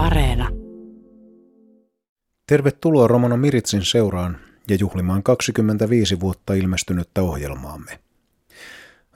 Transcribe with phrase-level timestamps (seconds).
[0.00, 0.48] Areena.
[2.46, 4.38] Tervetuloa Romano Miritsin seuraan
[4.68, 7.98] ja juhlimaan 25 vuotta ilmestynyttä ohjelmaamme.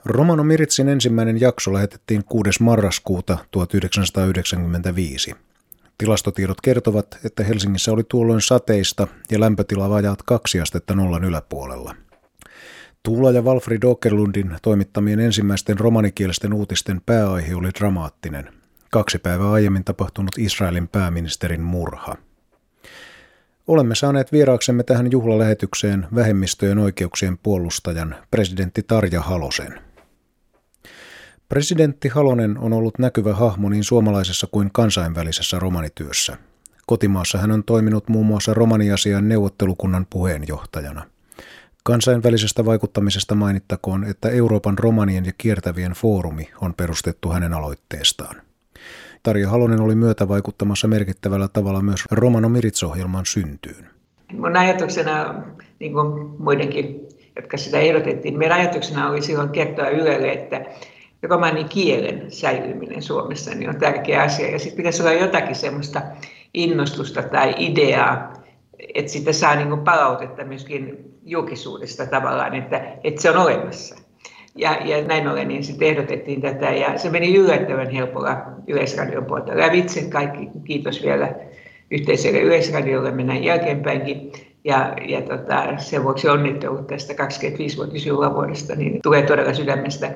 [0.05, 2.63] Romano Miritsin ensimmäinen jakso lähetettiin 6.
[2.63, 5.35] marraskuuta 1995.
[5.97, 11.95] Tilastotiedot kertovat, että Helsingissä oli tuolloin sateista ja lämpötila vajaat kaksi astetta nollan yläpuolella.
[13.03, 18.54] Tuula ja Walfrid Okerlundin toimittamien ensimmäisten romanikielisten uutisten pääaihe oli dramaattinen.
[18.95, 22.15] Kaksi päivää aiemmin tapahtunut Israelin pääministerin murha.
[23.67, 29.81] Olemme saaneet vieraaksemme tähän juhlalähetykseen vähemmistöjen oikeuksien puolustajan presidentti Tarja Halosen.
[31.49, 36.37] Presidentti Halonen on ollut näkyvä hahmo niin suomalaisessa kuin kansainvälisessä romanityössä.
[36.85, 41.05] Kotimaassa hän on toiminut muun muassa romaniasian neuvottelukunnan puheenjohtajana.
[41.83, 48.45] Kansainvälisestä vaikuttamisesta mainittakoon, että Euroopan romanien ja kiertävien foorumi on perustettu hänen aloitteestaan.
[49.25, 53.89] Tarja Halonen oli myötävaikuttamassa merkittävällä tavalla myös Romano Mirits-ohjelman syntyyn.
[54.33, 55.43] Mun ajatuksena,
[55.79, 60.65] niin kuin muidenkin, jotka sitä ehdotettiin, meidän ajatuksena oli silloin kertoa Ylelle, että
[61.23, 64.51] romanin kielen säilyminen Suomessa niin on tärkeä asia.
[64.51, 66.01] Ja sitten pitäisi olla jotakin semmoista
[66.53, 68.33] innostusta tai ideaa,
[68.95, 73.95] että sitä saa niin palautetta myöskin julkisuudesta tavallaan, että, että se on olemassa.
[74.57, 79.57] Ja, ja näin ollen niin sitten ehdotettiin tätä ja se meni yllättävän helpolla Yleisradion puolta
[79.57, 80.01] lävitse.
[80.09, 81.35] Kaikki kiitos vielä
[81.91, 84.31] yhteiselle Yleisradiolle mennään jälkeenpäinkin.
[84.63, 90.11] Ja, ja tota, sen vuoksi onnittelut tästä 25-vuotisjuhlavuodesta, niin tulee todella sydämestä.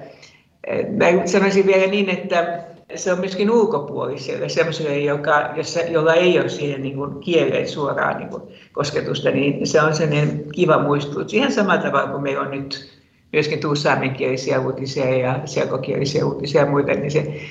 [0.97, 2.63] Mä sanoisin vielä niin, että
[2.95, 8.17] se on myöskin ulkopuoliselle, sellaiselle, joka, jossa, jolla ei ole siihen niin kuin kieleen suoraan
[8.17, 11.33] niin kuin kosketusta, niin se on sellainen kiva muistutus.
[11.33, 12.98] Ihan samalla tavalla kuin meillä on nyt
[13.33, 17.41] myöskin saamenkielisiä uutisia ja selkokielisiä uutisia ja muita, niin se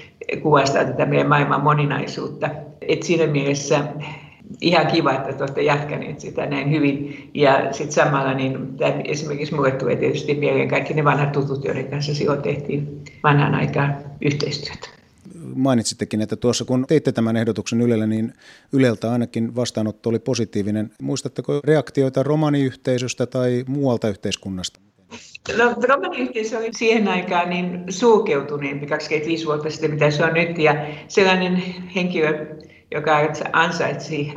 [0.42, 2.50] kuvastaa tätä meidän maailman moninaisuutta.
[2.80, 3.84] Et siinä mielessä
[4.60, 7.30] ihan kiva, että te olette jatkaneet sitä näin hyvin.
[7.34, 12.14] Ja sitten samalla niin esimerkiksi mulle tulee tietysti mieleen kaikki ne vanhat tutut, joiden kanssa
[12.14, 14.88] silloin tehtiin vanhan aikaan yhteistyötä.
[15.54, 18.32] Mainitsittekin, että tuossa kun teitte tämän ehdotuksen Ylellä, niin
[18.72, 20.90] Yleltä ainakin vastaanotto oli positiivinen.
[21.02, 24.80] Muistatteko reaktioita romaniyhteisöstä tai muualta yhteiskunnasta?
[25.56, 30.58] No, romaniyhteisö oli siihen aikaan niin sulkeutuneempi 25 vuotta sitten, mitä se on nyt.
[30.58, 30.74] Ja
[31.08, 31.56] sellainen
[31.94, 32.46] henkilö,
[32.90, 33.18] joka
[33.52, 34.32] ansaitsi,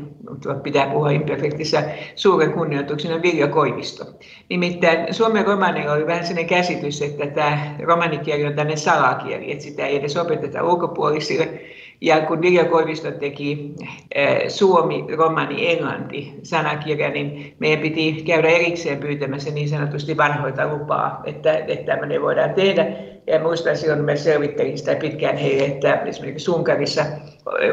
[0.63, 1.83] pitää puhua imperfektissä,
[2.15, 4.05] suuren kunnioituksen on Viljo Koivisto.
[4.49, 9.85] Nimittäin Suomen romanilla oli vähän sellainen käsitys, että tämä romanikieli on tänne salakieli, että sitä
[9.85, 11.61] ei edes opeteta ulkopuolisille.
[12.01, 13.73] Ja kun Vilja Koivisto teki
[14.15, 21.21] eh, Suomi, Romani, Englanti sanakirja, niin meidän piti käydä erikseen pyytämässä niin sanotusti vanhoita lupaa,
[21.25, 22.87] että, että tämmöinen voidaan tehdä.
[23.27, 27.05] Ja muistan silloin, mä selvittelin sitä pitkään heille, että esimerkiksi Unkarissa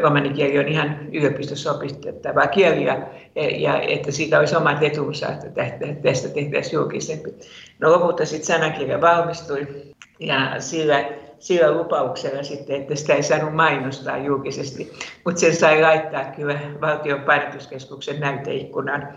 [0.01, 3.07] romanikieli on ihan yliopistossa opistettava kieli ja,
[3.57, 5.49] ja että siitä olisi omat etunsa, että
[6.01, 7.29] tästä tehtäisiin julkisempi.
[7.79, 9.67] No lopulta sitten sanakirja valmistui
[10.19, 11.05] ja sillä
[11.39, 14.91] sillä lupauksella sitten, että sitä ei saanut mainostaa julkisesti,
[15.25, 19.07] mutta sen sai laittaa kyllä valtion painotuskeskuksen näyteikkunan.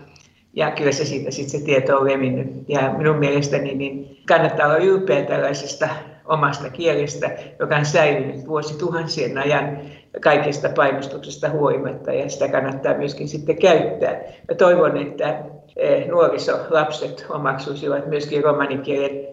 [0.53, 2.47] Ja kyllä se siitä sitten se tieto on levinnyt.
[2.67, 5.89] Ja minun mielestäni niin kannattaa olla ylpeä tällaisesta
[6.25, 7.29] omasta kielestä,
[7.59, 9.79] joka on säilynyt vuosituhansien ajan
[10.21, 14.11] kaikesta painostuksesta huolimatta ja sitä kannattaa myöskin sitten käyttää.
[14.49, 15.43] Mä toivon, että
[15.75, 19.32] eh, nuorisolapset omaksuisivat myöskin romanikielen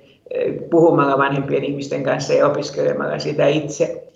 [0.70, 4.12] puhumalla vanhempien ihmisten kanssa ja opiskelemalla sitä itse.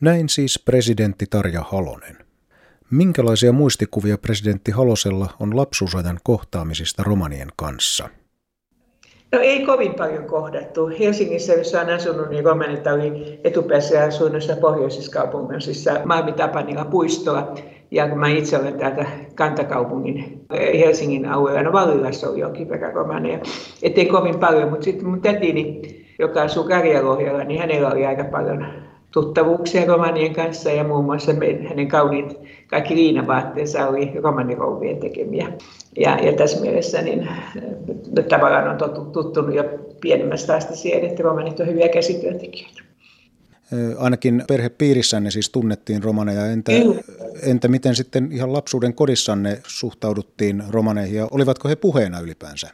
[0.00, 2.16] Näin siis presidentti Tarja Halonen.
[2.90, 8.08] Minkälaisia muistikuvia presidentti Halosella on lapsuusajan kohtaamisista romanien kanssa?
[9.32, 10.86] No ei kovin paljon kohdattu.
[10.98, 17.54] Helsingissä, jossa on asunut, niin romanit oli etupäässä asunnossa pohjoisissa kaupungissa Malmi Tapanilla puistoa.
[17.90, 22.94] Ja kun mä itse olen täältä kantakaupungin eh, Helsingin alueella, no Vallilassa on jonkin verran
[22.94, 23.38] romaneja,
[23.82, 25.82] ettei kovin paljon, mutta sitten mun tätini,
[26.18, 28.66] joka asuu Karjalohjalla, niin hänellä oli aika paljon
[29.10, 31.32] tuttavuuksia romanien kanssa ja muun muassa
[31.68, 35.52] hänen kauniit kaikki liinavaatteensa oli romanirouvien tekemiä.
[35.96, 37.20] Ja, ja tässä mielessä niin,
[38.18, 39.64] eh, tavallaan on tuttunut jo
[40.00, 42.82] pienemmästä asti siihen, että romanit on hyviä käsityöntekijöitä.
[43.98, 46.46] Ainakin perhepiirissänne siis tunnettiin romaneja.
[46.46, 46.72] Entä,
[47.42, 52.68] entä miten sitten ihan lapsuuden kodissanne suhtauduttiin romaneihin ja olivatko he puheena ylipäänsä?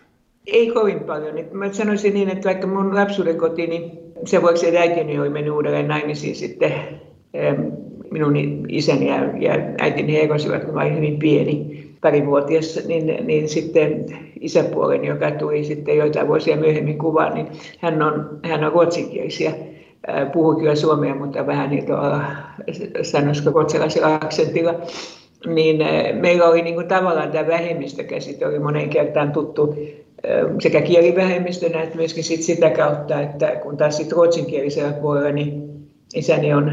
[0.46, 1.34] Ei kovin paljon.
[1.52, 3.90] Mä sanoisin niin, että vaikka mun lapsuuden koti, niin
[4.24, 6.72] sen vuoksi, että äitini oli mennyt uudelleen naimisiin sitten
[8.10, 8.36] minun
[8.68, 14.04] isäni ja, ja äitini erosivat, kun mä olin hyvin pieni, parivuotias, niin, niin sitten
[14.40, 17.46] isäpuoleni, joka tuli sitten joitain vuosia myöhemmin kuvaan, niin
[17.78, 19.52] hän on, hän on ruotsinkielisiä
[20.32, 22.24] puhui kyllä suomea, mutta vähän niin tuolla,
[23.02, 24.74] sanoisiko ruotsalaisella aksentilla.
[25.46, 25.76] Niin
[26.20, 29.74] meillä oli niin kuin tavallaan tämä vähemmistökäsite oli monen kertaan tuttu
[30.60, 35.72] sekä kielivähemmistönä että myöskin sit sitä kautta, että kun taas sit ruotsinkielisellä puolella, niin
[36.14, 36.72] isäni on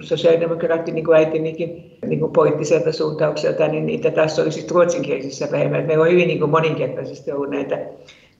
[0.00, 5.86] sosiaalidemokraatti, niin kuin äitinikin niin kuin poliittiselta suuntaukselta, niin niitä taas oli sitten ruotsinkielisissä vähemmän.
[5.86, 7.78] Meillä on hyvin niin kuin moninkertaisesti ollut näitä,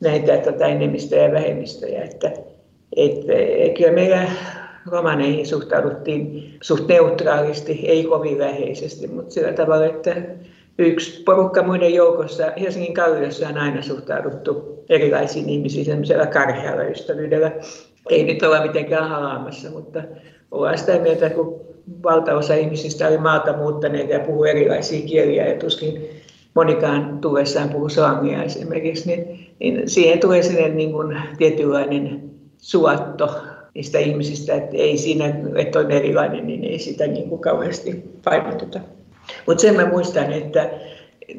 [0.01, 2.03] näitä tota, enemmistöjä ja vähemmistöjä.
[2.03, 2.33] Että,
[2.97, 4.27] et, et, kyllä meillä
[4.87, 10.17] romaneihin suhtauduttiin suht neutraalisti, ei kovin läheisesti, mutta sillä tavalla, että
[10.79, 17.53] yksi porukka muiden joukossa, Helsingin Kalliossa on aina suhtauduttu erilaisiin ihmisiin sellaisella karhealla ystävyydellä.
[18.11, 20.03] Ei nyt olla mitenkään halaamassa, mutta
[20.51, 21.61] ollaan sitä mieltä, kun
[22.03, 26.09] valtaosa ihmisistä oli maalta muuttaneet ja puhuu erilaisia kieliä ja tuskin
[26.55, 33.31] monikaan tullessaan puhuu slangia esimerkiksi, niin, niin siihen tulee sellainen niin kuin tietynlainen suotto
[33.75, 38.81] niistä ihmisistä, että ei siinä, että on erilainen, niin ei sitä niin kuin kauheasti painoteta.
[39.47, 40.71] Mutta sen mä muistan, että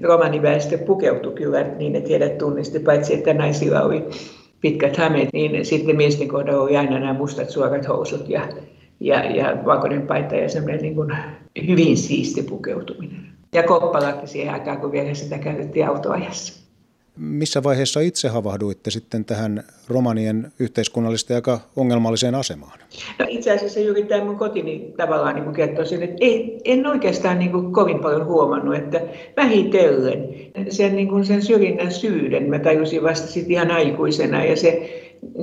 [0.04, 4.10] romaniväestö pukeutui kyllä niin, että heidät tunnisti, paitsi että naisilla oli
[4.62, 8.48] pitkät hämeet, niin sitten miesten kohdalla oli aina nämä mustat suorat housut ja,
[9.00, 11.18] ja, ja valkoinen paita ja semmoinen niin kuin
[11.68, 13.32] hyvin siisti pukeutuminen.
[13.54, 16.61] Ja koppalakki siihen aikaan, kun vielä sitä käytettiin autoajassa.
[17.18, 22.80] Missä vaiheessa itse havahduitte sitten tähän romanien yhteiskunnallisesti aika ongelmalliseen asemaan?
[23.20, 27.40] No itse asiassa juuri tämä mun kotini tavallaan niin kertoo sen, että ei, en oikeastaan
[27.40, 29.02] niin kuin kovin paljon huomannut, että
[29.38, 30.30] vähitellen
[30.70, 34.90] sen, niin kuin sen syrjinnän syyden mä tajusin vasta sitten ihan aikuisena ja se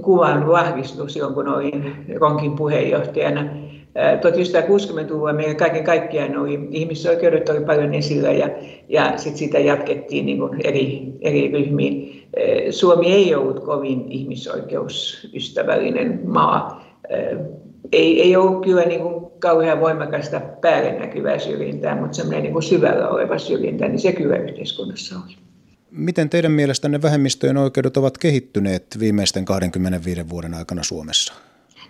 [0.03, 3.68] kuvan vahvistus silloin, kun olin Ronkin puheenjohtajana
[3.99, 8.51] 1960-luvulla meillä kaiken kaikkiaan oli, ihmisoikeudet oli paljon esillä ja,
[8.89, 12.29] ja sit sitä jatkettiin niin kuin eri, eri ryhmiin.
[12.71, 16.85] Suomi ei ollut kovin ihmisoikeusystävällinen maa.
[17.93, 23.09] Ei, ei ollut kyllä niin kuin kauhean voimakasta päälle näkyvää syrjintää, mutta semmoinen niin syvällä
[23.09, 25.35] oleva syrjintä, niin se kyllä yhteiskunnassa oli.
[25.91, 31.35] Miten teidän mielestänne vähemmistöjen oikeudet ovat kehittyneet viimeisten 25 vuoden aikana Suomessa?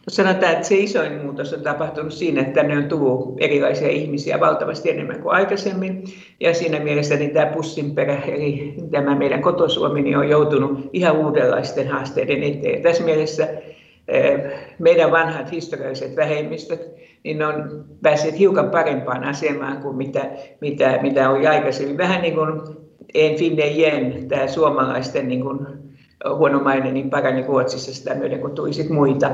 [0.08, 4.90] Sanotaan, että se isoin muutos on tapahtunut siinä, että tänne on tullut erilaisia ihmisiä valtavasti
[4.90, 6.05] enemmän kuin aikaisemmin.
[6.40, 11.88] Ja siinä mielessä niin tämä pussinperä, eli tämä meidän kotosuomi, niin on joutunut ihan uudenlaisten
[11.88, 12.82] haasteiden eteen.
[12.82, 13.49] Tässä mielessä
[14.08, 14.40] eh,
[14.78, 16.81] meidän vanhat historialliset vähemmistöt,
[17.25, 20.31] niin on päässeet hiukan parempaan asemaan kuin mitä,
[20.61, 21.99] mitä, mitä oli aikaisemmin.
[21.99, 22.61] Vähän niin kuin
[23.14, 25.88] en finne jen, tämä suomalaisten niin kuin
[26.37, 29.31] huono maine niin parani Ruotsissa sitä myöden, kun tuli sit muita.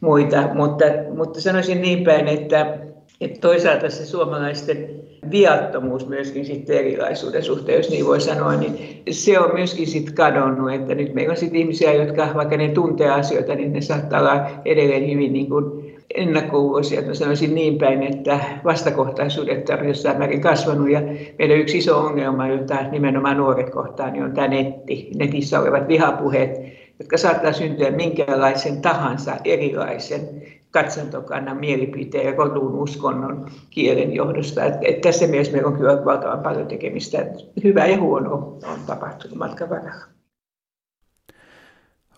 [0.00, 0.48] muita.
[0.54, 0.84] Mutta,
[1.16, 2.78] mutta sanoisin niin päin, että,
[3.20, 4.90] että toisaalta se suomalaisten
[5.30, 10.72] viattomuus myöskin sitten erilaisuuden suhteen, jos niin voi sanoa, niin se on myöskin sitten kadonnut,
[10.72, 14.50] että nyt meillä on sitten ihmisiä, jotka vaikka ne tuntee asioita, niin ne saattaa olla
[14.64, 17.02] edelleen hyvin niin kuin ennakkoluuloisia.
[17.02, 21.02] Mä sanoisin niin päin, että vastakohtaisuudet on jossain määrin kasvanut ja
[21.38, 26.50] meidän yksi iso ongelma, jota nimenomaan nuoret kohtaan, niin on tämä netti, netissä olevat vihapuheet,
[26.98, 34.64] jotka saattaa syntyä minkälaisen tahansa erilaisen katsantokannan, mielipiteen ja rodun uskonnon kielen johdosta.
[34.64, 37.26] Et, et tässä mielessä meillä on kyllä valtavan paljon tekemistä.
[37.64, 40.04] Hyvä ja huono on tapahtunut matkan varrella.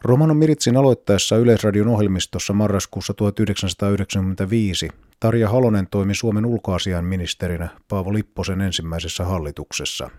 [0.03, 4.89] Romano Miritsin aloittaessa Yleisradion ohjelmistossa marraskuussa 1995
[5.21, 10.11] Tarja Halonen toimi Suomen ulkoasian ministerinä Paavo Lipposen ensimmäisessä hallituksessa.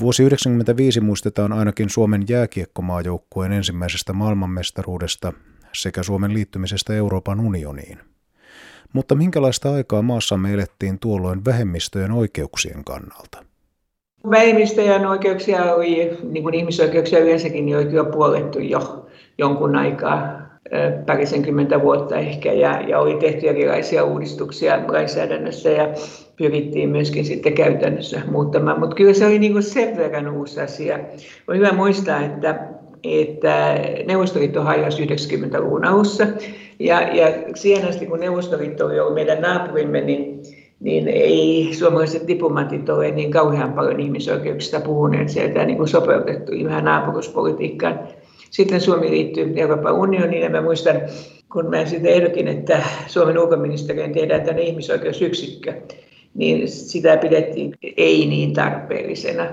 [0.00, 5.32] Vuosi 1995 muistetaan ainakin Suomen jääkiekkomaajoukkueen ensimmäisestä maailmanmestaruudesta
[5.74, 7.98] sekä Suomen liittymisestä Euroopan unioniin.
[8.92, 13.44] Mutta minkälaista aikaa maassamme elettiin tuolloin vähemmistöjen oikeuksien kannalta?
[14.30, 19.06] Vähemmistöjen oikeuksia oli, niin kuin ihmisoikeuksia yleensäkin, niin oli kyllä puolettu jo
[19.38, 20.42] jonkun aikaa,
[21.06, 25.88] parisenkymmentä vuotta ehkä, ja, ja oli tehty erilaisia uudistuksia lainsäädännössä ja
[26.36, 28.80] pyrittiin myöskin sitten käytännössä muuttamaan.
[28.80, 30.98] Mutta kyllä se oli niin kuin sen verran uusi asia.
[31.48, 32.68] On hyvä muistaa, että
[33.04, 36.26] että Neuvostoliitto hajosi 90-luvun alussa.
[36.78, 40.42] Ja, ja siihen asti, kun Neuvostoliitto oli ollut meidän naapurimme, niin
[40.82, 48.00] niin ei suomalaiset diplomatit ole niin kauhean paljon ihmisoikeuksista puhuneet sieltä niin sopeutettu vähän naapuruspolitiikkaan.
[48.50, 51.00] Sitten Suomi liittyy Euroopan unioniin ja mä muistan,
[51.52, 55.72] kun mä sitten ehdotin, että Suomen ulkoministeriön tehdään tänne ihmisoikeusyksikkö,
[56.34, 59.46] niin sitä pidettiin ei niin tarpeellisena.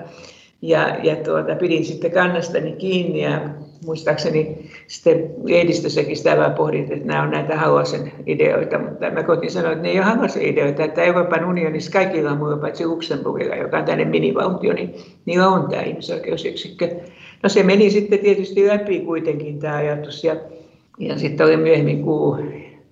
[0.62, 3.42] Ja, ja tuota, pidin sitten kannastani kiinni ja
[3.86, 9.52] muistaakseni sitten lehdistössäkin sitä vähän pohdit, että nämä on näitä Haluasen ideoita, mutta mä koitin
[9.52, 13.78] sanoa, että ne ei ole Haluasen ideoita, että Euroopan unionissa kaikilla muilla paitsi Luxemburgilla, joka
[13.78, 16.90] on tänne minivaltio, niin niillä on tämä ihmisoikeusyksikkö.
[17.44, 20.36] No se meni sitten tietysti läpi kuitenkin tämä ajatus ja,
[21.00, 22.38] ja sitten oli myöhemmin kuu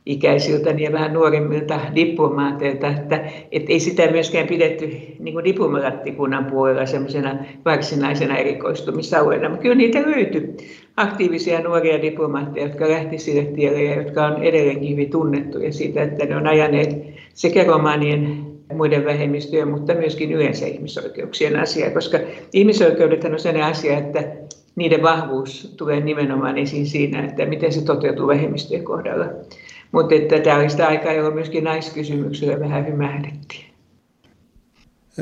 [0.08, 6.86] ikäisiltä ja vähän nuoremmilta diplomaateilta, että et ei sitä myöskään pidetty niin kuin diplomaattikunnan puolella
[6.86, 7.36] semmoisena
[7.66, 10.58] varsinaisena erikoistumisalueena, mutta kyllä niitä löytyi
[10.98, 16.26] aktiivisia nuoria diplomaatteja, jotka lähti sille tielle ja jotka on edelleenkin hyvin tunnettuja siitä, että
[16.26, 16.98] ne on ajaneet
[17.34, 22.20] sekä romanien muiden vähemmistöjen, mutta myöskin yleensä ihmisoikeuksien asia, koska
[22.54, 24.24] ihmisoikeudet on sellainen asia, että
[24.76, 29.26] niiden vahvuus tulee nimenomaan esiin siinä, että miten se toteutuu vähemmistöjen kohdalla.
[29.92, 33.66] Mutta että tämä oli sitä aikaa, jolloin myöskin naiskysymyksellä vähän hymähdettiin.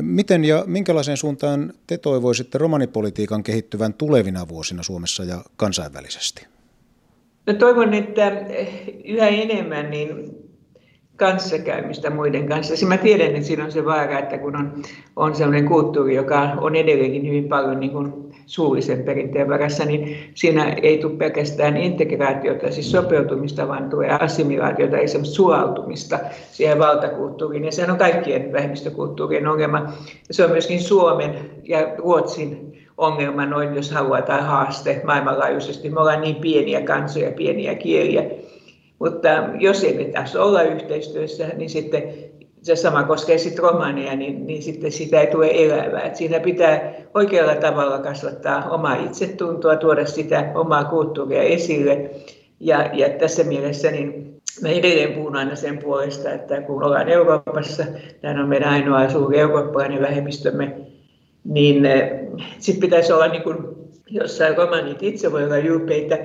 [0.01, 6.47] Miten ja minkälaiseen suuntaan te toivoisitte romanipolitiikan kehittyvän tulevina vuosina Suomessa ja kansainvälisesti?
[7.47, 8.31] No toivon, että
[9.05, 10.35] yhä enemmän niin
[11.15, 12.75] kanssakäymistä muiden kanssa.
[12.75, 14.83] Siis mä tiedän, että siinä on se vaara, että kun on,
[15.15, 20.73] on sellainen kulttuuri, joka on edelleenkin hyvin paljon niin kuin suullisen perinteen varassa, niin siinä
[20.73, 26.19] ei tule pelkästään integraatiota, siis sopeutumista, vaan tulee assimilaatiota, ei semmoista sulautumista
[26.51, 27.65] siihen valtakulttuuriin.
[27.65, 29.93] Ja sehän on kaikkien vähemmistökulttuurien ongelma.
[30.31, 35.89] Se on myöskin Suomen ja Ruotsin ongelma noin, jos haluaa, tai haaste maailmanlaajuisesti.
[35.89, 38.23] Me ollaan niin pieniä kansoja, pieniä kieliä.
[38.99, 42.03] Mutta jos ei pitäisi olla yhteistyössä, niin sitten
[42.65, 46.01] se sama koskee sitten romania, niin, niin sitten sitä ei tule elävää.
[46.01, 52.11] Et siinä pitää oikealla tavalla kasvattaa omaa itsetuntoa, tuoda sitä omaa kulttuuria esille.
[52.59, 57.83] Ja, ja tässä mielessä niin mä edelleen puhun aina sen puolesta, että kun ollaan Euroopassa,
[58.21, 60.75] tämä on meidän ainoa suuri eurooppalainen vähemmistömme,
[61.43, 62.11] niin eh,
[62.59, 63.57] sitten pitäisi olla niin kuin
[64.09, 66.17] jossain romanit itse voi olla ylpeitä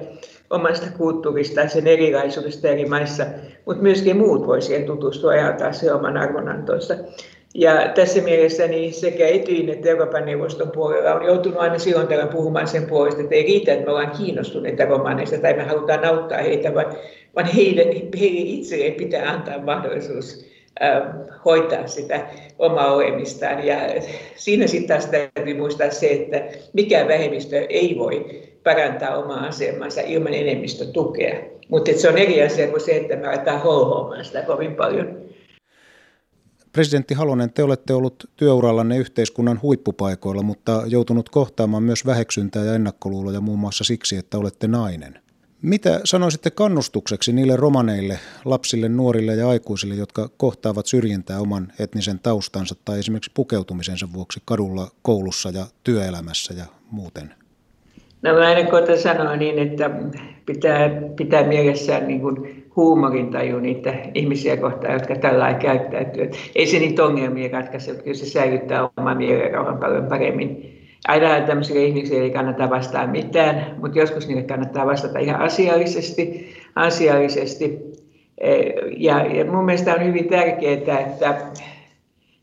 [0.51, 3.27] omasta kulttuurista ja sen erilaisuudesta eri maissa,
[3.67, 6.95] mutta myöskin muut voi siihen tutustua ja antaa se oman arvonantonsa.
[7.55, 12.27] Ja tässä mielessä niin sekä Etyin että Euroopan neuvoston puolella on joutunut aina silloin tällä
[12.27, 16.39] puhumaan sen puolesta, että ei riitä, että me ollaan kiinnostuneita romaneista tai me halutaan auttaa
[16.39, 16.97] heitä, vaan,
[17.37, 17.83] vaan heille,
[18.21, 20.45] heille itselleen pitää antaa mahdollisuus
[20.83, 21.03] äh,
[21.45, 22.27] hoitaa sitä
[22.59, 23.67] omaa olemistaan.
[23.67, 23.77] Ja
[24.37, 26.43] siinä sitten taas täytyy muistaa se, että
[26.73, 31.41] mikään vähemmistö ei voi parantaa omaa asemansa ilman enemmistötukea.
[31.69, 35.17] Mutta se on eri asia kuin se, että me aletaan holhoamaan sitä kovin paljon.
[36.73, 43.41] Presidentti Halonen, te olette ollut työurallanne yhteiskunnan huippupaikoilla, mutta joutunut kohtaamaan myös väheksyntää ja ennakkoluuloja
[43.41, 45.19] muun muassa siksi, että olette nainen.
[45.63, 52.75] Mitä sanoisitte kannustukseksi niille romaneille, lapsille, nuorille ja aikuisille, jotka kohtaavat syrjintää oman etnisen taustansa
[52.85, 57.40] tai esimerkiksi pukeutumisensa vuoksi kadulla, koulussa ja työelämässä ja muuten?
[58.23, 59.91] No mä aina koitan sanoa niin, että
[60.47, 66.31] pitää, pitää mielessään niin kuin huumorintaju niitä ihmisiä kohtaan, jotka tällä käyttäytyy.
[66.55, 70.77] Ei se niitä ongelmia ratkaise, kyllä se säilyttää omaa mielenrauhan paljon paremmin.
[71.09, 76.55] Aina tämmöisille ihmisille ei kannata vastata mitään, mutta joskus niille kannattaa vastata ihan asiallisesti.
[76.75, 77.79] asiallisesti.
[78.97, 81.35] Ja, ja mun mielestä on hyvin tärkeää, että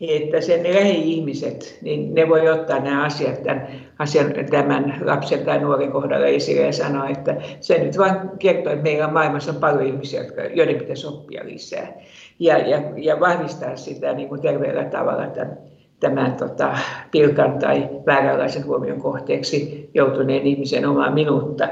[0.01, 3.67] että sen lähi-ihmiset, niin ne voi ottaa nämä asiat tämän,
[3.99, 8.83] asian, tämän lapsen tai nuoren kohdalla esille ja sanoa, että se nyt vain kertoo, että
[8.83, 10.21] meillä on maailmassa paljon ihmisiä,
[10.53, 11.93] joiden pitäisi oppia lisää.
[12.39, 15.57] Ja, ja, ja vahvistaa sitä niin kuin terveellä tavalla tämän,
[15.99, 16.77] tämän tota,
[17.11, 21.69] pilkan tai vääränlaisen huomion kohteeksi joutuneen ihmisen omaa minuutta.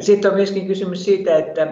[0.00, 1.66] Sitten on myöskin kysymys siitä, että,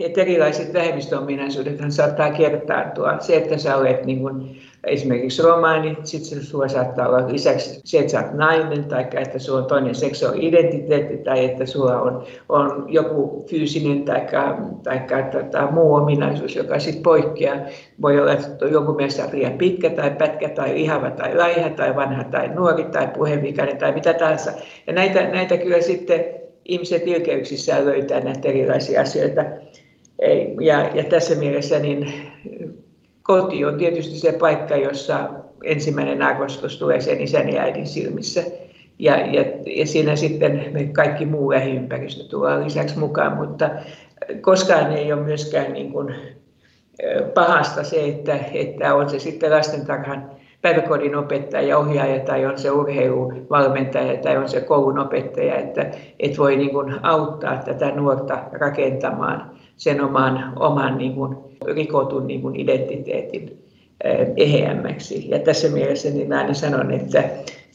[0.00, 3.18] että erilaiset vähemmistöominaisuudet saattaa kertaantua.
[3.20, 8.12] Se, että sä olet niin kuin, esimerkiksi romaani, sitten sulla saattaa olla lisäksi se, että
[8.12, 13.46] sä oot nainen, tai että sulla on toinen seksuaalidentiteetti, tai että sulla on, on joku
[13.50, 14.20] fyysinen tai,
[14.84, 17.56] tai tota, muu ominaisuus, joka sitten poikkeaa.
[18.02, 22.24] Voi olla, että jonkun mielestä liian pitkä tai pätkä tai lihava tai laiha tai vanha
[22.24, 24.52] tai nuori tai puheenvikainen tai mitä tahansa.
[24.86, 29.44] Ja näitä, näitä kyllä sitten ihmiset ilkeyksissään löytää näitä erilaisia asioita.
[30.60, 32.12] Ja, ja tässä mielessä niin
[33.22, 35.30] koti on tietysti se paikka, jossa
[35.64, 38.42] ensimmäinen arvostus tulee sen isän ja äidin silmissä.
[38.98, 43.70] Ja, ja, ja siinä sitten me kaikki muu lähiympäristö tulee lisäksi mukaan, mutta
[44.40, 46.14] koskaan ei ole myöskään niin kuin
[47.34, 50.30] pahasta se, että, että on se sitten lastentarhan
[50.66, 56.56] päiväkodin opettaja, ohjaaja tai on se urheiluvalmentaja tai on se koulun opettaja, että, että voi
[56.56, 61.36] niin kuin auttaa tätä nuorta rakentamaan sen oman, oman niin kuin
[61.74, 63.64] rikotun niin kuin identiteetin
[64.04, 65.30] eh, eheämmäksi.
[65.30, 67.24] Ja tässä mielessä niin mä aina sanon, että,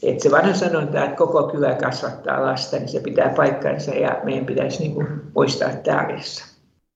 [0.02, 4.46] että se vanha sanonta, että koko kylä kasvattaa lasta, niin se pitää paikkansa ja meidän
[4.46, 6.51] pitäisi niin kuin muistaa tämä arjessa.